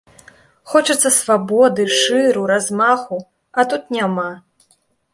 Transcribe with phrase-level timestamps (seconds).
[0.71, 3.23] Хочацца слабоды, шыру, размаху,
[3.57, 4.31] а тут няма.